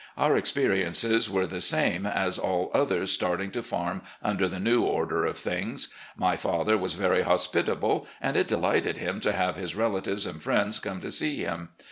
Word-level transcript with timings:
Our 0.17 0.35
experiences 0.35 1.29
were 1.29 1.45
the 1.45 1.61
same 1.61 2.07
as 2.07 2.39
all 2.39 2.71
others 2.73 3.11
starting 3.11 3.51
to 3.51 3.61
farm 3.61 4.01
under 4.23 4.47
the 4.47 4.59
new 4.59 4.81
order 4.81 5.25
of 5.25 5.37
things. 5.37 5.89
My 6.17 6.35
father 6.35 6.75
was 6.75 6.95
very 6.95 7.21
hospitable, 7.21 8.07
and 8.19 8.35
it 8.35 8.47
delighted 8.47 8.97
him 8.97 9.19
to 9.19 9.31
have 9.31 9.57
his 9.57 9.75
relatives 9.75 10.25
and 10.25 10.41
friends 10.41 10.79
come 10.79 11.01
to 11.01 11.11
see 11.11 11.41
him. 11.43 11.69